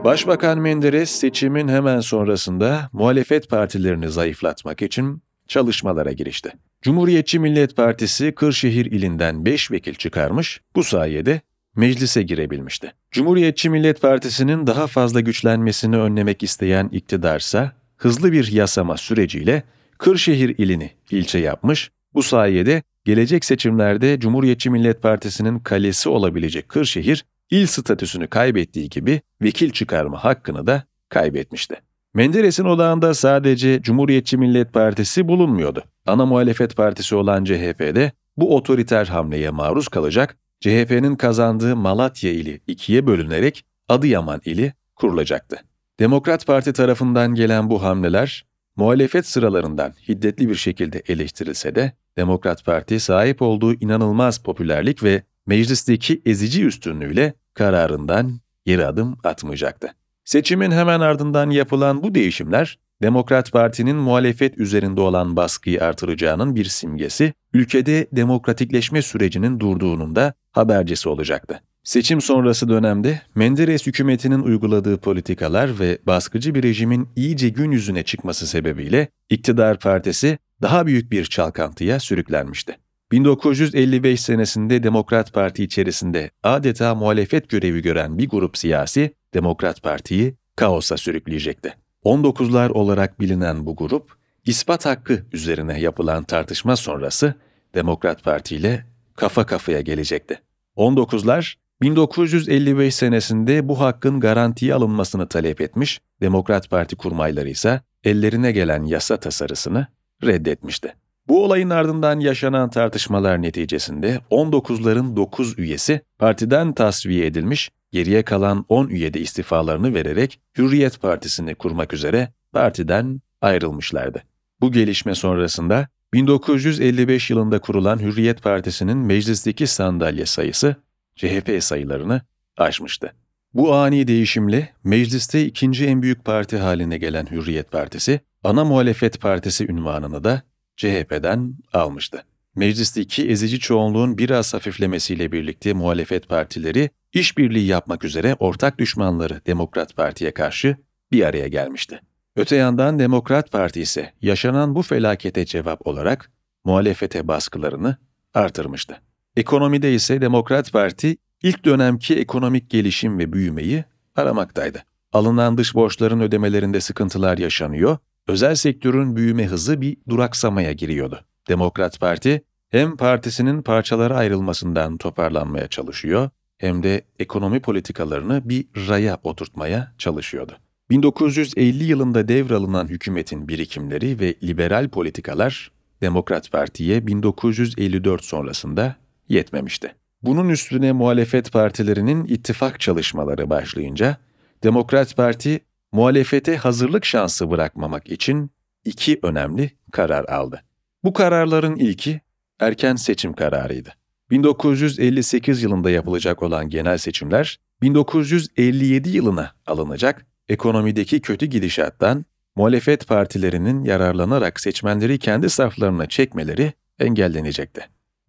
Başbakan 0.03 0.59
Menderes 0.59 1.09
seçimin 1.11 1.67
hemen 1.67 1.99
sonrasında 1.99 2.89
muhalefet 2.93 3.49
partilerini 3.49 4.09
zayıflatmak 4.09 4.81
için 4.81 5.21
çalışmalara 5.47 6.11
girişti. 6.11 6.53
Cumhuriyetçi 6.81 7.39
Millet 7.39 7.75
Partisi 7.75 8.31
Kırşehir 8.31 8.85
ilinden 8.85 9.45
5 9.45 9.71
vekil 9.71 9.93
çıkarmış, 9.93 10.61
bu 10.75 10.83
sayede 10.83 11.41
meclise 11.75 12.23
girebilmişti. 12.23 12.93
Cumhuriyetçi 13.11 13.69
Millet 13.69 14.01
Partisi'nin 14.01 14.67
daha 14.67 14.87
fazla 14.87 15.19
güçlenmesini 15.19 15.97
önlemek 15.97 16.43
isteyen 16.43 16.89
iktidarsa 16.91 17.71
hızlı 17.97 18.31
bir 18.31 18.51
yasama 18.51 18.97
süreciyle 18.97 19.63
Kırşehir 19.97 20.55
ilini 20.57 20.91
ilçe 21.11 21.39
yapmış, 21.39 21.91
bu 22.13 22.23
sayede 22.23 22.83
gelecek 23.05 23.45
seçimlerde 23.45 24.19
Cumhuriyetçi 24.19 24.69
Millet 24.69 25.01
Partisi'nin 25.01 25.59
kalesi 25.59 26.09
olabilecek 26.09 26.69
Kırşehir, 26.69 27.25
il 27.49 27.65
statüsünü 27.65 28.27
kaybettiği 28.27 28.89
gibi 28.89 29.21
vekil 29.41 29.69
çıkarma 29.69 30.23
hakkını 30.23 30.67
da 30.67 30.83
kaybetmişti. 31.09 31.75
Menderes'in 32.17 32.65
odağında 32.65 33.13
sadece 33.13 33.81
Cumhuriyetçi 33.81 34.37
Millet 34.37 34.73
Partisi 34.73 35.27
bulunmuyordu. 35.27 35.83
Ana 36.05 36.25
muhalefet 36.25 36.75
partisi 36.75 37.15
olan 37.15 37.43
CHP'de 37.43 38.11
bu 38.37 38.55
otoriter 38.55 39.05
hamleye 39.05 39.49
maruz 39.49 39.87
kalacak, 39.87 40.37
CHP'nin 40.59 41.15
kazandığı 41.15 41.75
Malatya 41.75 42.31
ili 42.31 42.61
ikiye 42.67 43.07
bölünerek 43.07 43.65
Adıyaman 43.89 44.41
ili 44.45 44.73
kurulacaktı. 44.95 45.57
Demokrat 45.99 46.47
Parti 46.47 46.73
tarafından 46.73 47.35
gelen 47.35 47.69
bu 47.69 47.83
hamleler, 47.83 48.45
muhalefet 48.75 49.25
sıralarından 49.25 49.93
hiddetli 50.07 50.49
bir 50.49 50.55
şekilde 50.55 51.03
eleştirilse 51.07 51.75
de, 51.75 51.91
Demokrat 52.17 52.65
Parti 52.65 52.99
sahip 52.99 53.41
olduğu 53.41 53.73
inanılmaz 53.73 54.37
popülerlik 54.43 55.03
ve 55.03 55.23
meclisteki 55.47 56.21
ezici 56.25 56.65
üstünlüğüyle 56.65 57.33
kararından 57.53 58.39
geri 58.65 58.85
adım 58.85 59.17
atmayacaktı. 59.23 59.93
Seçimin 60.27 60.71
hemen 60.71 60.99
ardından 60.99 61.49
yapılan 61.49 62.03
bu 62.03 62.15
değişimler, 62.15 62.79
Demokrat 63.01 63.51
Parti'nin 63.51 63.95
muhalefet 63.95 64.57
üzerinde 64.57 65.01
olan 65.01 65.35
baskıyı 65.35 65.83
artıracağının 65.83 66.55
bir 66.55 66.65
simgesi, 66.65 67.33
ülkede 67.53 68.07
demokratikleşme 68.11 69.01
sürecinin 69.01 69.59
durduğunun 69.59 70.15
da 70.15 70.33
habercisi 70.51 71.09
olacaktı. 71.09 71.61
Seçim 71.83 72.21
sonrası 72.21 72.69
dönemde 72.69 73.21
Menderes 73.35 73.87
hükümetinin 73.87 74.39
uyguladığı 74.39 74.97
politikalar 74.97 75.79
ve 75.79 75.99
baskıcı 76.07 76.55
bir 76.55 76.63
rejimin 76.63 77.09
iyice 77.15 77.49
gün 77.49 77.71
yüzüne 77.71 78.03
çıkması 78.03 78.47
sebebiyle 78.47 79.07
iktidar 79.29 79.79
partisi 79.79 80.37
daha 80.61 80.85
büyük 80.85 81.11
bir 81.11 81.25
çalkantıya 81.25 81.99
sürüklenmişti. 81.99 82.77
1955 83.11 84.21
senesinde 84.21 84.83
Demokrat 84.83 85.33
Parti 85.33 85.63
içerisinde 85.63 86.31
adeta 86.43 86.95
muhalefet 86.95 87.49
görevi 87.49 87.81
gören 87.81 88.17
bir 88.17 88.29
grup 88.29 88.57
siyasi 88.57 89.13
Demokrat 89.33 89.83
Parti'yi 89.83 90.35
kaosa 90.55 90.97
sürükleyecekti. 90.97 91.73
19'lar 92.05 92.69
olarak 92.69 93.19
bilinen 93.19 93.65
bu 93.65 93.75
grup, 93.75 94.15
ispat 94.45 94.85
hakkı 94.85 95.25
üzerine 95.33 95.79
yapılan 95.79 96.23
tartışma 96.23 96.75
sonrası 96.75 97.33
Demokrat 97.75 98.23
Parti 98.23 98.55
ile 98.55 98.85
kafa 99.15 99.45
kafaya 99.45 99.81
gelecekti. 99.81 100.39
19'lar 100.77 101.55
1955 101.81 102.95
senesinde 102.95 103.67
bu 103.67 103.79
hakkın 103.79 104.19
garantiye 104.19 104.73
alınmasını 104.73 105.27
talep 105.27 105.61
etmiş, 105.61 106.01
Demokrat 106.21 106.69
Parti 106.69 106.95
kurmayları 106.95 107.49
ise 107.49 107.81
ellerine 108.03 108.51
gelen 108.51 108.83
yasa 108.83 109.17
tasarısını 109.17 109.87
reddetmişti. 110.23 110.93
Bu 111.27 111.43
olayın 111.43 111.69
ardından 111.69 112.19
yaşanan 112.19 112.69
tartışmalar 112.69 113.41
neticesinde 113.41 114.19
19'ların 114.31 115.15
9 115.15 115.59
üyesi 115.59 116.01
partiden 116.19 116.73
tasfiye 116.73 117.25
edilmiş, 117.25 117.69
geriye 117.91 118.23
kalan 118.23 118.65
10 118.69 118.87
üyede 118.87 119.19
istifalarını 119.19 119.93
vererek 119.93 120.39
Hürriyet 120.57 121.01
Partisi'ni 121.01 121.55
kurmak 121.55 121.93
üzere 121.93 122.33
partiden 122.51 123.21
ayrılmışlardı. 123.41 124.23
Bu 124.61 124.71
gelişme 124.71 125.15
sonrasında 125.15 125.87
1955 126.13 127.29
yılında 127.29 127.59
kurulan 127.59 127.99
Hürriyet 127.99 128.43
Partisi'nin 128.43 128.97
meclisteki 128.97 129.67
sandalye 129.67 130.25
sayısı 130.25 130.75
CHP 131.15 131.57
sayılarını 131.59 132.21
aşmıştı. 132.57 133.13
Bu 133.53 133.73
ani 133.75 134.07
değişimle 134.07 134.73
mecliste 134.83 135.45
ikinci 135.45 135.85
en 135.85 136.01
büyük 136.01 136.25
parti 136.25 136.57
haline 136.57 136.97
gelen 136.97 137.25
Hürriyet 137.31 137.71
Partisi, 137.71 138.19
ana 138.43 138.65
muhalefet 138.65 139.21
partisi 139.21 139.71
ünvanını 139.71 140.23
da 140.23 140.41
CHP'den 140.77 141.55
almıştı. 141.73 142.23
Meclisteki 142.55 143.29
ezici 143.29 143.59
çoğunluğun 143.59 144.17
biraz 144.17 144.53
hafiflemesiyle 144.53 145.31
birlikte 145.31 145.73
muhalefet 145.73 146.29
partileri 146.29 146.89
işbirliği 147.13 147.65
yapmak 147.65 148.03
üzere 148.03 148.35
ortak 148.39 148.79
düşmanları 148.79 149.41
Demokrat 149.47 149.95
Parti'ye 149.95 150.31
karşı 150.31 150.77
bir 151.11 151.23
araya 151.23 151.47
gelmişti. 151.47 152.01
Öte 152.35 152.55
yandan 152.55 152.99
Demokrat 152.99 153.51
Parti 153.51 153.81
ise 153.81 154.13
yaşanan 154.21 154.75
bu 154.75 154.81
felakete 154.81 155.45
cevap 155.45 155.87
olarak 155.87 156.31
muhalefete 156.65 157.27
baskılarını 157.27 157.97
artırmıştı. 158.33 159.01
Ekonomide 159.35 159.93
ise 159.93 160.21
Demokrat 160.21 160.73
Parti 160.73 161.17
ilk 161.43 161.65
dönemki 161.65 162.19
ekonomik 162.19 162.69
gelişim 162.69 163.19
ve 163.19 163.33
büyümeyi 163.33 163.83
aramaktaydı. 164.15 164.83
Alınan 165.13 165.57
dış 165.57 165.75
borçların 165.75 166.19
ödemelerinde 166.19 166.81
sıkıntılar 166.81 167.37
yaşanıyor, 167.37 167.97
özel 168.27 168.55
sektörün 168.55 169.15
büyüme 169.15 169.45
hızı 169.45 169.81
bir 169.81 169.97
duraksamaya 170.09 170.73
giriyordu. 170.73 171.19
Demokrat 171.49 171.99
Parti 171.99 172.41
hem 172.69 172.97
partisinin 172.97 173.61
parçalara 173.61 174.15
ayrılmasından 174.15 174.97
toparlanmaya 174.97 175.67
çalışıyor 175.67 176.29
hem 176.57 176.83
de 176.83 177.01
ekonomi 177.19 177.59
politikalarını 177.59 178.49
bir 178.49 178.65
raya 178.89 179.19
oturtmaya 179.23 179.93
çalışıyordu. 179.97 180.57
1950 180.89 181.83
yılında 181.83 182.27
devralınan 182.27 182.87
hükümetin 182.87 183.47
birikimleri 183.47 184.19
ve 184.19 184.35
liberal 184.43 184.89
politikalar 184.89 185.71
Demokrat 186.01 186.51
Parti'ye 186.51 187.07
1954 187.07 188.23
sonrasında 188.23 188.95
yetmemişti. 189.29 189.95
Bunun 190.21 190.49
üstüne 190.49 190.91
muhalefet 190.91 191.51
partilerinin 191.51 192.25
ittifak 192.25 192.79
çalışmaları 192.79 193.49
başlayınca 193.49 194.17
Demokrat 194.63 195.15
Parti 195.15 195.59
muhalefete 195.91 196.57
hazırlık 196.57 197.05
şansı 197.05 197.51
bırakmamak 197.51 198.09
için 198.09 198.51
iki 198.85 199.19
önemli 199.23 199.71
karar 199.91 200.25
aldı. 200.25 200.63
Bu 201.03 201.13
kararların 201.13 201.75
ilki 201.75 202.21
erken 202.59 202.95
seçim 202.95 203.33
kararıydı. 203.33 203.93
1958 204.31 205.63
yılında 205.63 205.89
yapılacak 205.91 206.43
olan 206.43 206.69
genel 206.69 206.97
seçimler 206.97 207.59
1957 207.81 209.09
yılına 209.09 209.51
alınacak, 209.67 210.25
ekonomideki 210.49 211.21
kötü 211.21 211.45
gidişattan 211.45 212.25
muhalefet 212.55 213.07
partilerinin 213.07 213.83
yararlanarak 213.83 214.59
seçmenleri 214.59 215.19
kendi 215.19 215.49
saflarına 215.49 216.05
çekmeleri 216.05 216.73
engellenecekti. 216.99 217.81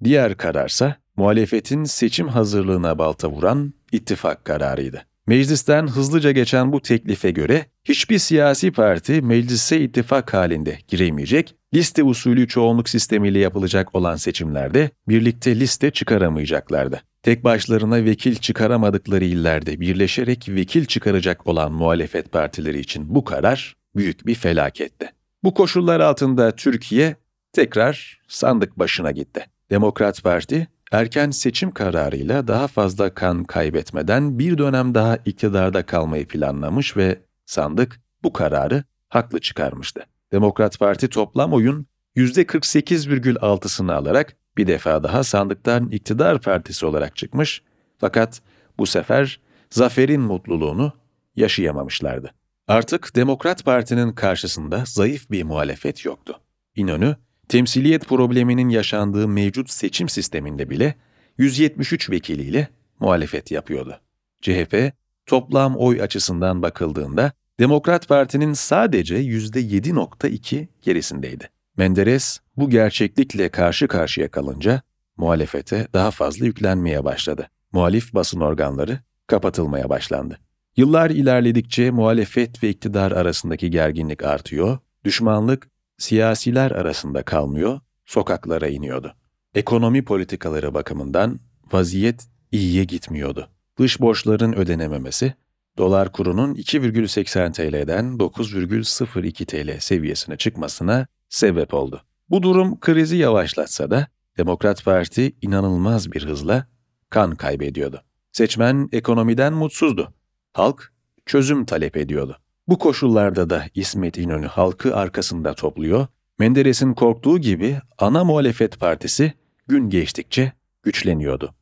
Diğer 0.05 0.37
kararsa 0.37 0.97
muhalefetin 1.17 1.85
seçim 1.85 2.29
hazırlığına 2.29 2.99
balta 2.99 3.31
vuran 3.31 3.75
ittifak 3.93 4.45
kararıydı. 4.45 5.08
Meclisten 5.29 5.87
hızlıca 5.87 6.31
geçen 6.33 6.73
bu 6.73 6.81
teklife 6.81 7.31
göre 7.31 7.67
hiçbir 7.85 8.19
siyasi 8.19 8.73
parti 8.73 9.23
meclise 9.23 9.81
ittifak 9.81 10.35
halinde 10.35 10.79
giremeyecek, 10.89 11.55
liste 11.75 12.03
usulü 12.03 12.49
çoğunluk 12.49 12.89
sistemiyle 12.89 13.39
yapılacak 13.39 13.95
olan 13.95 14.17
seçimlerde 14.17 14.91
birlikte 15.09 15.61
liste 15.61 15.91
çıkaramayacaklardı. 15.91 17.03
Tek 17.23 17.45
başlarına 17.45 18.05
vekil 18.05 18.35
çıkaramadıkları 18.35 19.25
illerde 19.25 19.81
birleşerek 19.81 20.49
vekil 20.49 20.85
çıkaracak 20.85 21.47
olan 21.47 21.73
muhalefet 21.73 22.33
partileri 22.33 22.81
için 22.81 23.15
bu 23.15 23.25
karar 23.25 23.77
büyük 23.97 24.27
bir 24.27 24.35
felaketti. 24.35 25.11
Bu 25.45 25.55
koşullar 25.55 26.01
altında 26.01 26.57
Türkiye 26.57 27.17
tekrar 27.53 28.21
sandık 28.29 28.79
başına 28.79 29.11
gitti. 29.11 29.47
Demokrat 29.71 30.23
Parti 30.23 30.69
erken 30.93 31.31
seçim 31.31 31.71
kararıyla 31.71 32.49
daha 32.49 32.67
fazla 32.67 33.15
kan 33.15 33.45
kaybetmeden 33.45 34.39
bir 34.39 34.59
dönem 34.59 34.95
daha 34.95 35.17
iktidarda 35.17 35.87
kalmayı 35.87 36.29
planlamış 36.29 36.97
ve 36.97 37.23
sandık 37.47 38.01
bu 38.23 38.33
kararı 38.33 38.85
haklı 39.09 39.41
çıkarmıştı. 39.41 40.07
Demokrat 40.33 40.79
Parti 40.79 41.09
toplam 41.09 41.53
oyun 41.53 41.87
%48,6'sını 42.17 43.95
alarak 43.95 44.37
bir 44.57 44.67
defa 44.67 45.03
daha 45.03 45.25
sandıktan 45.25 45.89
iktidar 45.89 46.41
partisi 46.41 46.87
olarak 46.87 47.17
çıkmış 47.17 47.63
fakat 47.99 48.43
bu 48.79 48.87
sefer 48.87 49.41
zaferin 49.71 50.21
mutluluğunu 50.21 50.93
yaşayamamışlardı. 51.37 52.31
Artık 52.69 53.17
Demokrat 53.17 53.65
Parti'nin 53.65 54.13
karşısında 54.13 54.83
zayıf 54.87 55.31
bir 55.31 55.43
muhalefet 55.43 56.05
yoktu. 56.05 56.41
İnönü, 56.77 57.17
temsiliyet 57.49 58.09
probleminin 58.09 58.69
yaşandığı 58.69 59.29
mevcut 59.29 59.71
seçim 59.71 60.09
sisteminde 60.09 60.71
bile 60.71 60.95
173 61.39 62.11
vekiliyle 62.11 62.69
muhalefet 63.01 63.51
yapıyordu. 63.51 64.01
CHP, 64.41 64.93
toplam 65.27 65.77
oy 65.77 66.03
açısından 66.03 66.63
bakıldığında 66.63 67.33
Demokrat 67.61 68.09
Parti'nin 68.09 68.53
sadece 68.53 69.17
%7.2 69.17 70.67
gerisindeydi. 70.83 71.51
Menderes 71.77 72.41
bu 72.57 72.71
gerçeklikle 72.71 73.49
karşı 73.49 73.89
karşıya 73.89 74.31
kalınca 74.31 74.83
muhalefete 75.17 75.89
daha 75.95 76.11
fazla 76.11 76.47
yüklenmeye 76.47 77.05
başladı. 77.05 77.49
Muhalif 77.73 78.15
basın 78.15 78.41
organları 78.41 78.99
kapatılmaya 79.27 79.89
başlandı. 79.89 80.39
Yıllar 80.77 81.11
ilerledikçe 81.11 81.91
muhalefet 81.91 82.63
ve 82.63 82.69
iktidar 82.69 83.13
arasındaki 83.13 83.71
gerginlik 83.71 84.23
artıyor, 84.23 84.79
düşmanlık 85.05 85.69
siyasiler 85.99 86.71
arasında 86.71 87.23
kalmıyor, 87.23 87.81
sokaklara 88.07 88.69
iniyordu. 88.69 89.15
Ekonomi 89.55 90.05
politikaları 90.05 90.75
bakımından 90.75 91.41
vaziyet 91.73 92.29
iyiye 92.53 92.85
gitmiyordu. 92.85 93.49
Dış 93.79 94.01
borçların 94.01 94.53
ödenememesi, 94.53 95.35
dolar 95.79 96.13
kurunun 96.13 96.55
2,80 96.55 97.53
TL'den 97.53 98.05
9,02 98.05 99.45
TL 99.45 99.81
seviyesine 99.81 100.37
çıkmasına 100.37 101.07
sebep 101.29 101.75
oldu. 101.75 102.03
Bu 102.31 102.43
durum 102.43 102.81
krizi 102.81 103.17
yavaşlatsa 103.17 103.91
da 103.91 104.09
Demokrat 104.37 104.85
Parti 104.85 105.33
inanılmaz 105.43 106.13
bir 106.13 106.25
hızla 106.25 106.67
kan 107.11 107.37
kaybediyordu. 107.37 108.03
Seçmen 108.33 108.89
ekonomiden 108.93 109.53
mutsuzdu. 109.53 110.15
Halk 110.53 110.93
çözüm 111.27 111.65
talep 111.65 111.97
ediyordu. 111.97 112.39
Bu 112.69 112.79
koşullarda 112.79 113.51
da 113.51 113.65
İsmet 113.75 114.19
İnönü 114.19 114.47
halkı 114.47 114.97
arkasında 114.97 115.55
topluyor, 115.55 116.07
Menderes'in 116.39 116.95
korktuğu 116.95 117.39
gibi 117.39 117.81
ana 117.99 118.25
muhalefet 118.25 118.81
partisi 118.81 119.33
gün 119.69 119.91
geçtikçe 119.91 120.53
güçleniyordu. 120.83 121.55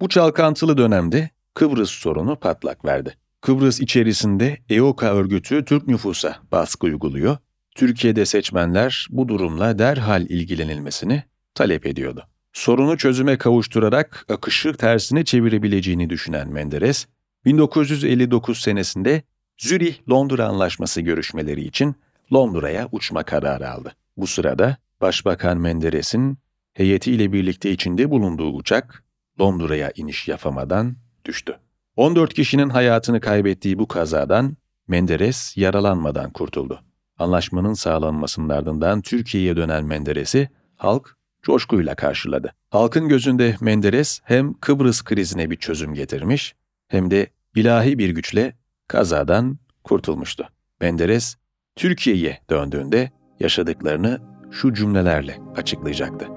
Bu 0.00 0.08
çalkantılı 0.08 0.78
dönemde 0.78 1.30
Kıbrıs 1.54 1.90
sorunu 1.90 2.36
patlak 2.36 2.84
verdi. 2.84 3.16
Kıbrıs 3.40 3.80
içerisinde 3.80 4.58
EOKA 4.70 5.14
örgütü 5.14 5.64
Türk 5.64 5.88
nüfusa 5.88 6.36
baskı 6.52 6.86
uyguluyor, 6.86 7.36
Türkiye'de 7.74 8.26
seçmenler 8.26 9.06
bu 9.10 9.28
durumla 9.28 9.78
derhal 9.78 10.22
ilgilenilmesini 10.22 11.22
talep 11.54 11.86
ediyordu. 11.86 12.26
Sorunu 12.52 12.98
çözüme 12.98 13.38
kavuşturarak 13.38 14.26
akışı 14.28 14.72
tersine 14.72 15.24
çevirebileceğini 15.24 16.10
düşünen 16.10 16.48
Menderes, 16.48 17.06
1959 17.44 18.60
senesinde 18.60 19.22
Zürih-Londra 19.58 20.46
Anlaşması 20.46 21.00
görüşmeleri 21.00 21.64
için 21.64 21.94
Londra'ya 22.32 22.88
uçma 22.92 23.22
kararı 23.22 23.70
aldı. 23.70 23.94
Bu 24.16 24.26
sırada 24.26 24.76
Başbakan 25.00 25.58
Menderes'in 25.58 26.38
heyetiyle 26.72 27.32
birlikte 27.32 27.70
içinde 27.70 28.10
bulunduğu 28.10 28.52
uçak 28.52 29.04
Londra'ya 29.40 29.92
iniş 29.96 30.28
yapamadan 30.28 30.96
düştü. 31.24 31.58
14 31.96 32.34
kişinin 32.34 32.68
hayatını 32.68 33.20
kaybettiği 33.20 33.78
bu 33.78 33.88
kazadan 33.88 34.56
Menderes 34.88 35.56
yaralanmadan 35.56 36.30
kurtuldu. 36.30 36.80
Anlaşmanın 37.18 37.74
sağlanmasının 37.74 38.48
ardından 38.48 39.02
Türkiye'ye 39.02 39.56
dönen 39.56 39.84
Menderes'i 39.84 40.48
halk 40.76 41.16
coşkuyla 41.42 41.94
karşıladı. 41.94 42.54
Halkın 42.70 43.08
gözünde 43.08 43.56
Menderes 43.60 44.20
hem 44.24 44.54
Kıbrıs 44.54 45.02
krizine 45.02 45.50
bir 45.50 45.56
çözüm 45.56 45.94
getirmiş 45.94 46.54
hem 46.88 47.10
de 47.10 47.26
ilahi 47.54 47.98
bir 47.98 48.10
güçle 48.10 48.56
kazadan 48.88 49.58
kurtulmuştu. 49.84 50.48
Menderes, 50.80 51.36
Türkiye'ye 51.76 52.38
döndüğünde 52.50 53.10
yaşadıklarını 53.40 54.20
şu 54.50 54.74
cümlelerle 54.74 55.38
açıklayacaktı. 55.56 56.28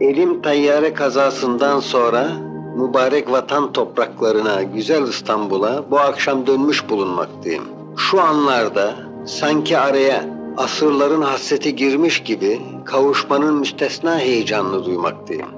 Elim 0.00 0.42
tayyare 0.42 0.94
kazasından 0.94 1.80
sonra 1.80 2.28
mübarek 2.76 3.30
vatan 3.30 3.72
topraklarına, 3.72 4.62
güzel 4.62 5.02
İstanbul'a 5.02 5.90
bu 5.90 5.98
akşam 5.98 6.46
dönmüş 6.46 6.88
bulunmaktayım. 6.88 7.64
Şu 7.96 8.20
anlarda 8.20 8.94
sanki 9.26 9.78
araya 9.78 10.24
asırların 10.56 11.22
hasreti 11.22 11.76
girmiş 11.76 12.22
gibi 12.22 12.60
kavuşmanın 12.84 13.54
müstesna 13.54 14.18
heyecanını 14.18 14.84
duymaktayım. 14.84 15.48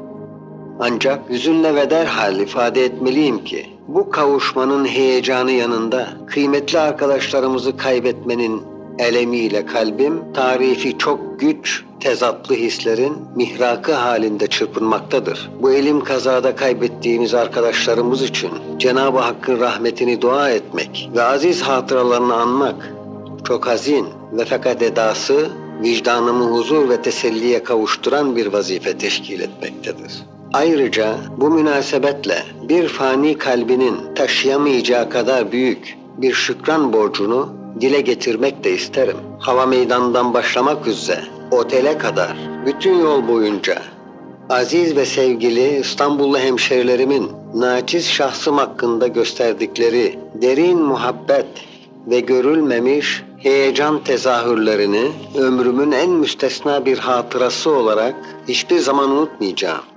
Ancak 0.80 1.30
hüzünle 1.30 1.74
ve 1.74 1.90
derhal 1.90 2.40
ifade 2.40 2.84
etmeliyim 2.84 3.44
ki 3.44 3.71
bu 3.94 4.10
kavuşmanın 4.10 4.84
heyecanı 4.84 5.52
yanında 5.52 6.08
kıymetli 6.26 6.78
arkadaşlarımızı 6.78 7.76
kaybetmenin 7.76 8.62
elemiyle 8.98 9.66
kalbim 9.66 10.32
tarifi 10.34 10.98
çok 10.98 11.40
güç, 11.40 11.84
tezatlı 12.00 12.54
hislerin 12.54 13.16
mihrakı 13.36 13.92
halinde 13.92 14.46
çırpınmaktadır. 14.46 15.50
Bu 15.62 15.72
elim 15.72 16.04
kazada 16.04 16.56
kaybettiğimiz 16.56 17.34
arkadaşlarımız 17.34 18.22
için 18.22 18.50
Cenab-ı 18.78 19.18
Hakk'ın 19.18 19.60
rahmetini 19.60 20.22
dua 20.22 20.50
etmek 20.50 21.10
ve 21.14 21.22
aziz 21.22 21.62
hatıralarını 21.62 22.34
anmak 22.34 22.94
çok 23.44 23.66
hazin 23.66 24.06
ve 24.32 24.44
fakat 24.44 24.82
edası 24.82 25.48
vicdanımı 25.82 26.44
huzur 26.44 26.88
ve 26.88 27.02
teselliye 27.02 27.62
kavuşturan 27.62 28.36
bir 28.36 28.46
vazife 28.52 28.98
teşkil 28.98 29.40
etmektedir. 29.40 30.31
Ayrıca 30.52 31.16
bu 31.36 31.50
münasebetle 31.50 32.42
bir 32.68 32.88
fani 32.88 33.38
kalbinin 33.38 34.14
taşıyamayacağı 34.14 35.10
kadar 35.10 35.52
büyük 35.52 35.98
bir 36.16 36.32
şükran 36.32 36.92
borcunu 36.92 37.48
dile 37.80 38.00
getirmek 38.00 38.64
de 38.64 38.72
isterim. 38.72 39.16
Hava 39.38 39.66
meydanından 39.66 40.34
başlamak 40.34 40.86
üzere 40.86 41.24
otele 41.50 41.98
kadar 41.98 42.36
bütün 42.66 42.98
yol 42.98 43.28
boyunca 43.28 43.82
aziz 44.50 44.96
ve 44.96 45.06
sevgili 45.06 45.78
İstanbullu 45.78 46.38
hemşerilerimin 46.38 47.30
naçiz 47.54 48.08
şahsım 48.08 48.58
hakkında 48.58 49.06
gösterdikleri 49.06 50.18
derin 50.34 50.78
muhabbet 50.78 51.46
ve 52.06 52.20
görülmemiş 52.20 53.22
heyecan 53.38 54.04
tezahürlerini 54.04 55.12
ömrümün 55.38 55.92
en 55.92 56.10
müstesna 56.10 56.86
bir 56.86 56.98
hatırası 56.98 57.70
olarak 57.70 58.14
hiçbir 58.48 58.78
zaman 58.78 59.10
unutmayacağım. 59.10 59.91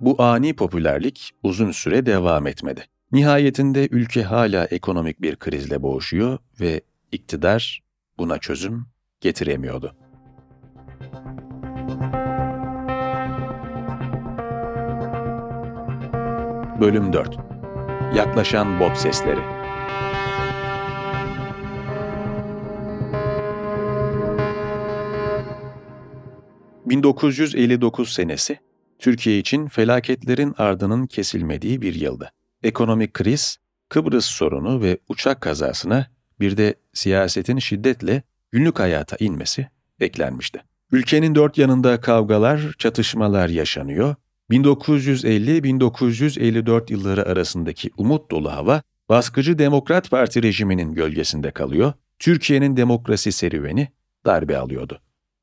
Bu 0.00 0.22
ani 0.22 0.56
popülerlik 0.56 1.30
uzun 1.42 1.70
süre 1.70 2.06
devam 2.06 2.46
etmedi. 2.46 2.84
Nihayetinde 3.12 3.88
ülke 3.90 4.22
hala 4.22 4.64
ekonomik 4.64 5.22
bir 5.22 5.36
krizle 5.36 5.82
boğuşuyor 5.82 6.38
ve 6.60 6.80
iktidar 7.12 7.82
buna 8.18 8.38
çözüm 8.38 8.86
getiremiyordu. 9.20 9.96
Bölüm 16.80 17.12
4 17.12 17.38
Yaklaşan 18.16 18.80
bot 18.80 18.96
sesleri 18.96 19.58
...1959 26.86 28.06
senesi 28.14 28.58
Türkiye 28.98 29.38
için 29.38 29.68
felaketlerin 29.68 30.54
ardının 30.58 31.06
kesilmediği 31.06 31.82
bir 31.82 31.94
yıldı. 31.94 32.32
Ekonomik 32.62 33.14
kriz, 33.14 33.56
Kıbrıs 33.88 34.24
sorunu 34.24 34.82
ve 34.82 34.98
uçak 35.08 35.40
kazasına 35.40 36.06
bir 36.40 36.56
de 36.56 36.74
siyasetin 36.92 37.58
şiddetle 37.58 38.22
günlük 38.52 38.78
hayata 38.78 39.16
inmesi 39.20 39.68
eklenmişti. 40.00 40.62
Ülkenin 40.92 41.34
dört 41.34 41.58
yanında 41.58 42.00
kavgalar, 42.00 42.60
çatışmalar 42.78 43.48
yaşanıyor. 43.48 44.14
1950-1954 44.50 46.92
yılları 46.92 47.26
arasındaki 47.26 47.90
umut 47.96 48.30
dolu 48.30 48.52
hava, 48.52 48.82
baskıcı 49.08 49.58
Demokrat 49.58 50.10
Parti 50.10 50.42
rejiminin 50.42 50.94
gölgesinde 50.94 51.50
kalıyor, 51.50 51.92
Türkiye'nin 52.18 52.76
demokrasi 52.76 53.32
serüveni 53.32 53.88
darbe 54.26 54.58
alıyordu. 54.58 55.00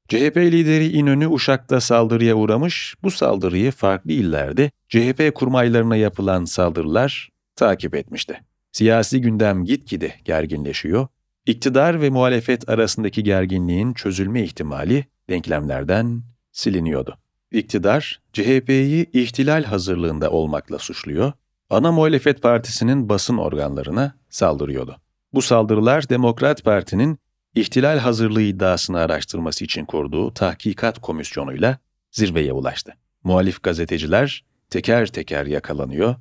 CHP 0.09 0.37
lideri 0.37 0.87
İnönü 0.87 1.27
Uşak'ta 1.27 1.81
saldırıya 1.81 2.35
uğramış, 2.35 2.95
bu 3.03 3.11
saldırıyı 3.11 3.71
farklı 3.71 4.11
illerde 4.11 4.71
CHP 4.89 5.35
kurmaylarına 5.35 5.95
yapılan 5.95 6.45
saldırılar 6.45 7.29
takip 7.55 7.95
etmişti. 7.95 8.41
Siyasi 8.71 9.21
gündem 9.21 9.65
gitgide 9.65 10.13
gerginleşiyor, 10.25 11.07
iktidar 11.45 12.01
ve 12.01 12.09
muhalefet 12.09 12.69
arasındaki 12.69 13.23
gerginliğin 13.23 13.93
çözülme 13.93 14.43
ihtimali 14.43 15.05
denklemlerden 15.29 16.23
siliniyordu. 16.51 17.17
İktidar, 17.51 18.21
CHP'yi 18.33 19.09
ihtilal 19.13 19.63
hazırlığında 19.63 20.31
olmakla 20.31 20.79
suçluyor, 20.79 21.31
ana 21.69 21.91
muhalefet 21.91 22.41
partisinin 22.41 23.09
basın 23.09 23.37
organlarına 23.37 24.15
saldırıyordu. 24.29 24.97
Bu 25.33 25.41
saldırılar 25.41 26.09
Demokrat 26.09 26.63
Parti'nin 26.63 27.19
ihtilal 27.55 27.97
hazırlığı 27.97 28.41
iddiasını 28.41 28.99
araştırması 28.99 29.65
için 29.65 29.85
kurduğu 29.85 30.33
tahkikat 30.33 30.99
komisyonuyla 30.99 31.77
zirveye 32.11 32.53
ulaştı. 32.53 32.93
Muhalif 33.23 33.63
gazeteciler 33.63 34.45
teker 34.69 35.07
teker 35.07 35.45
yakalanıyor, 35.45 36.15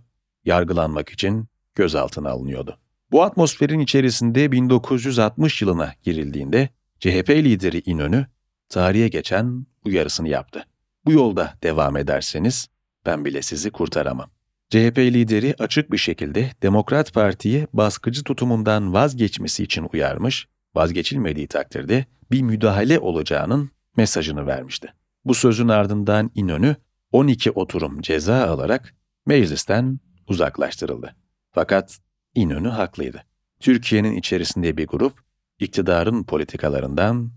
yargılanmak 0.45 1.11
için 1.11 1.49
gözaltına 1.75 2.31
alınıyordu. 2.31 2.79
Bu 3.11 3.23
atmosferin 3.23 3.79
içerisinde 3.79 4.53
1960 4.53 5.63
yılına 5.63 5.93
girildiğinde 6.03 6.69
CHP 7.01 7.31
lideri 7.31 7.83
İnönü 7.87 8.27
tarihe 8.69 9.09
geçen 9.09 9.67
uyarısını 9.85 10.29
yaptı. 10.29 10.67
Bu 11.05 11.13
yolda 11.13 11.55
devam 11.63 11.97
ederseniz 11.97 12.69
ben 13.07 13.25
bile 13.25 13.43
sizi 13.43 13.71
kurtaramam. 13.71 14.31
CHP 14.71 14.99
lideri 14.99 15.55
açık 15.59 15.93
bir 15.93 15.99
şekilde 15.99 16.51
Demokrat 16.63 17.13
Parti'ye 17.13 17.67
baskıcı 17.73 18.25
tutumundan 18.25 18.95
vazgeçmesi 18.95 19.63
için 19.65 19.87
uyarmış, 19.93 20.49
vazgeçilmediği 20.75 21.47
takdirde 21.47 22.07
bir 22.31 22.43
müdahale 22.43 22.99
olacağının 22.99 23.71
mesajını 23.97 24.47
vermişti. 24.47 24.93
Bu 25.25 25.35
sözün 25.35 25.69
ardından 25.69 26.31
İnönü 26.35 26.77
12 27.13 27.51
oturum 27.51 28.01
ceza 28.01 28.47
alarak 28.47 28.95
meclisten 29.27 30.01
uzaklaştırıldı. 30.29 31.17
Fakat 31.53 31.99
İnönü 32.35 32.69
haklıydı. 32.69 33.25
Türkiye'nin 33.61 34.17
içerisinde 34.17 34.77
bir 34.77 34.87
grup 34.87 35.21
iktidarın 35.59 36.25
politikalarından 36.25 37.31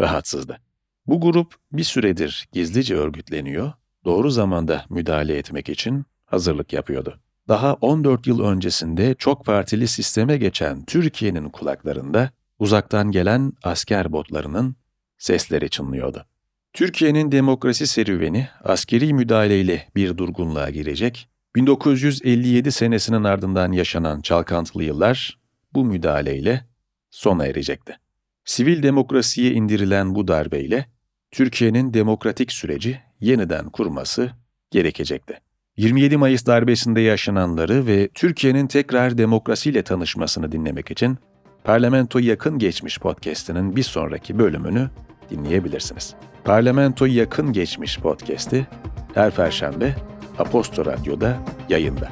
rahatsızdı. 0.00 0.60
Bu 1.06 1.20
grup 1.20 1.54
bir 1.72 1.84
süredir 1.84 2.48
gizlice 2.52 2.94
örgütleniyor, 2.94 3.72
doğru 4.04 4.30
zamanda 4.30 4.84
müdahale 4.90 5.38
etmek 5.38 5.68
için 5.68 6.04
hazırlık 6.24 6.72
yapıyordu. 6.72 7.20
Daha 7.48 7.74
14 7.74 8.26
yıl 8.26 8.40
öncesinde 8.40 9.14
çok 9.14 9.44
partili 9.44 9.88
sisteme 9.88 10.36
geçen 10.36 10.84
Türkiye'nin 10.84 11.48
kulaklarında 11.48 12.30
uzaktan 12.58 13.10
gelen 13.10 13.52
asker 13.62 14.12
botlarının 14.12 14.76
sesleri 15.18 15.70
çınlıyordu. 15.70 16.26
Türkiye'nin 16.72 17.32
demokrasi 17.32 17.86
serüveni 17.86 18.48
askeri 18.64 19.14
müdahaleyle 19.14 19.88
bir 19.96 20.18
durgunluğa 20.18 20.70
girecek, 20.70 21.28
1957 21.56 22.72
senesinin 22.72 23.24
ardından 23.24 23.72
yaşanan 23.72 24.20
çalkantılı 24.20 24.84
yıllar 24.84 25.38
bu 25.74 25.84
müdahaleyle 25.84 26.64
sona 27.10 27.46
erecekti. 27.46 27.96
Sivil 28.44 28.82
demokrasiye 28.82 29.52
indirilen 29.52 30.14
bu 30.14 30.28
darbeyle 30.28 30.86
Türkiye'nin 31.30 31.94
demokratik 31.94 32.52
süreci 32.52 33.00
yeniden 33.20 33.70
kurması 33.70 34.30
gerekecekti. 34.70 35.40
27 35.76 36.16
Mayıs 36.16 36.46
darbesinde 36.46 37.00
yaşananları 37.00 37.86
ve 37.86 38.08
Türkiye'nin 38.14 38.66
tekrar 38.66 39.18
demokrasiyle 39.18 39.82
tanışmasını 39.82 40.52
dinlemek 40.52 40.90
için 40.90 41.18
Parlamento 41.64 42.18
Yakın 42.18 42.58
Geçmiş 42.58 42.98
podcast'inin 42.98 43.76
bir 43.76 43.82
sonraki 43.82 44.38
bölümünü 44.38 44.90
dinleyebilirsiniz. 45.30 46.14
Parlamento 46.44 47.06
Yakın 47.06 47.52
Geçmiş 47.52 47.98
podcast'i 47.98 48.66
her 49.14 49.30
perşembe 49.30 49.96
Aposto 50.38 50.86
Radyo'da 50.86 51.36
yayında. 51.68 52.08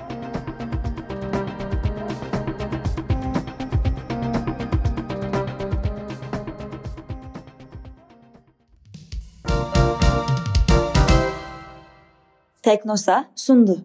Teknosa 12.62 13.30
sundu. 13.36 13.84